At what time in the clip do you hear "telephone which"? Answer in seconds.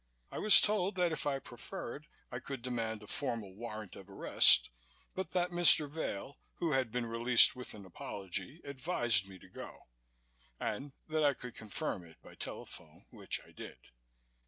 12.33-13.41